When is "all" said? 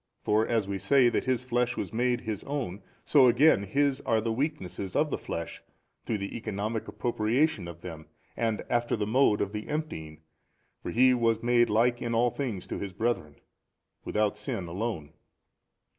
12.15-12.31